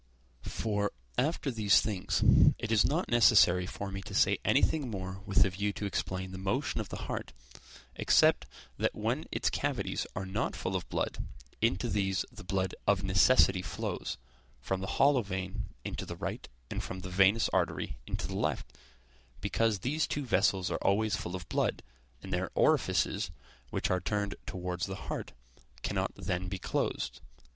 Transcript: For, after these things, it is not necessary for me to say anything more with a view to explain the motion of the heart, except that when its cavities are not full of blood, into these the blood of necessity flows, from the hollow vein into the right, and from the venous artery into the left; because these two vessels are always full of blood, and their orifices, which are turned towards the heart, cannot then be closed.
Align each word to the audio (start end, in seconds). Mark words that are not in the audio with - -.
For, 0.47 0.93
after 1.15 1.51
these 1.51 1.79
things, 1.79 2.23
it 2.57 2.71
is 2.71 2.83
not 2.83 3.07
necessary 3.07 3.67
for 3.67 3.91
me 3.91 4.01
to 4.01 4.15
say 4.15 4.39
anything 4.43 4.89
more 4.89 5.21
with 5.27 5.45
a 5.45 5.51
view 5.51 5.71
to 5.73 5.85
explain 5.85 6.31
the 6.31 6.39
motion 6.39 6.81
of 6.81 6.89
the 6.89 7.03
heart, 7.05 7.33
except 7.95 8.47
that 8.79 8.95
when 8.95 9.25
its 9.31 9.51
cavities 9.51 10.07
are 10.15 10.25
not 10.25 10.55
full 10.55 10.75
of 10.75 10.89
blood, 10.89 11.19
into 11.61 11.87
these 11.87 12.25
the 12.31 12.43
blood 12.43 12.73
of 12.87 13.03
necessity 13.03 13.61
flows, 13.61 14.17
from 14.59 14.81
the 14.81 14.87
hollow 14.97 15.21
vein 15.21 15.65
into 15.85 16.07
the 16.07 16.15
right, 16.15 16.49
and 16.71 16.81
from 16.81 17.01
the 17.01 17.09
venous 17.11 17.47
artery 17.49 17.99
into 18.07 18.27
the 18.27 18.35
left; 18.35 18.75
because 19.39 19.77
these 19.81 20.07
two 20.07 20.25
vessels 20.25 20.71
are 20.71 20.77
always 20.81 21.15
full 21.15 21.35
of 21.35 21.47
blood, 21.47 21.83
and 22.23 22.33
their 22.33 22.49
orifices, 22.55 23.29
which 23.69 23.91
are 23.91 24.01
turned 24.01 24.33
towards 24.47 24.87
the 24.87 24.95
heart, 25.11 25.33
cannot 25.83 26.11
then 26.15 26.47
be 26.47 26.57
closed. 26.57 27.21